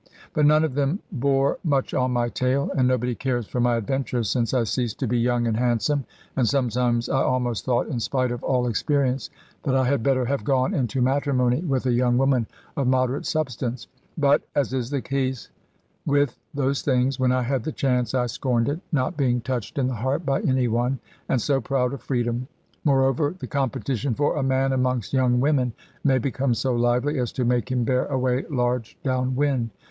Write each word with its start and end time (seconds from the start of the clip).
But 0.33 0.47
none 0.47 0.63
of 0.63 0.73
them 0.73 0.97
bore 1.11 1.59
much 1.63 1.93
on 1.93 2.09
my 2.13 2.27
tale, 2.27 2.71
and 2.75 2.87
nobody 2.87 3.13
cares 3.13 3.45
for 3.45 3.59
my 3.61 3.75
adventures, 3.75 4.31
since 4.31 4.51
I 4.51 4.63
ceased 4.63 4.97
to 5.01 5.07
be 5.07 5.19
young 5.19 5.45
and 5.45 5.55
handsome; 5.55 6.05
and 6.35 6.49
sometimes 6.49 7.07
I 7.07 7.21
almost 7.21 7.65
thought 7.65 7.85
(in 7.87 7.99
spite 7.99 8.31
of 8.31 8.43
all 8.43 8.65
experience) 8.65 9.29
that 9.61 9.75
I 9.75 9.85
had 9.85 10.01
better 10.01 10.25
have 10.25 10.43
gone 10.43 10.73
into 10.73 11.03
matrimony 11.03 11.59
with 11.61 11.85
a 11.85 11.91
young 11.93 12.17
woman 12.17 12.47
of 12.75 12.87
moderate 12.87 13.27
substance. 13.27 13.85
But 14.17 14.41
(as 14.55 14.73
is 14.73 14.89
the 14.89 15.03
case 15.03 15.51
with 16.03 16.35
those 16.51 16.81
things) 16.81 17.19
when 17.19 17.31
I 17.31 17.43
had 17.43 17.63
the 17.63 17.71
chance 17.71 18.15
I 18.15 18.25
scorned 18.25 18.69
it; 18.69 18.79
not 18.91 19.15
being 19.15 19.39
touched 19.39 19.77
in 19.77 19.85
the 19.87 19.93
heart 19.93 20.25
by 20.25 20.41
any 20.41 20.67
one, 20.67 20.97
and 21.29 21.39
so 21.39 21.61
proud 21.61 21.93
of 21.93 22.01
freedom. 22.01 22.47
Moreover, 22.83 23.35
the 23.37 23.45
competition 23.45 24.15
for 24.15 24.35
a 24.35 24.41
man 24.41 24.73
amongst 24.73 25.13
young 25.13 25.39
women 25.39 25.73
may 26.03 26.17
become 26.17 26.55
so 26.55 26.73
lively 26.73 27.19
as 27.19 27.31
to 27.33 27.45
make 27.45 27.71
him 27.71 27.83
bear 27.83 28.07
away 28.07 28.45
large 28.49 28.97
down 29.03 29.35
wind. 29.35 29.69